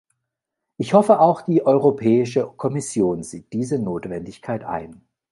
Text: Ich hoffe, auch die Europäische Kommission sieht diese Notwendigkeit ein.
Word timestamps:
Ich 0.77 0.95
hoffe, 0.95 1.19
auch 1.19 1.43
die 1.43 1.63
Europäische 1.63 2.47
Kommission 2.57 3.21
sieht 3.21 3.53
diese 3.53 3.77
Notwendigkeit 3.77 4.63
ein. 4.63 5.07